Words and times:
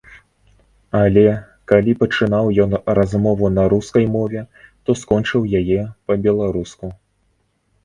Але, 0.99 1.25
калі 1.71 1.93
пачынаў 1.99 2.45
ён 2.63 2.71
размову 3.01 3.51
на 3.59 3.67
рускай 3.75 4.09
мове, 4.15 4.41
то 4.85 4.97
скончыў 5.05 5.41
яе 5.63 5.79
па-беларуску. 6.09 6.93